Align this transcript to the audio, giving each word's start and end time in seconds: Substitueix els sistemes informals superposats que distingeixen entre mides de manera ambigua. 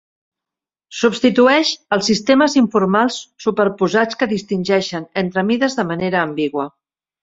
Substitueix 0.99 1.73
els 1.99 2.09
sistemes 2.13 2.57
informals 2.63 3.21
superposats 3.47 4.21
que 4.23 4.33
distingeixen 4.35 5.09
entre 5.27 5.49
mides 5.55 5.83
de 5.83 5.91
manera 5.95 6.29
ambigua. 6.31 6.73